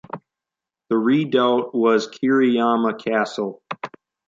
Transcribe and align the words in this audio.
This 0.89 0.97
redoubt 0.97 1.75
was 1.75 2.07
Kiriyama 2.09 2.97
Castle. 3.05 3.61